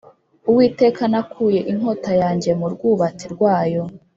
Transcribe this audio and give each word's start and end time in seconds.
Uwiteka 0.49 1.01
nakuye 1.11 1.59
inkota 1.71 2.11
yanjye 2.21 2.51
mu 2.59 2.67
rwubati 2.73 3.25
rwayo 3.33 3.81